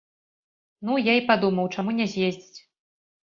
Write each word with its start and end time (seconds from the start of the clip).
Ну, 0.87 0.95
я 1.11 1.17
і 1.19 1.23
падумаў, 1.29 1.69
чаму 1.75 1.91
не 1.99 2.09
з'ездзіць. 2.13 2.59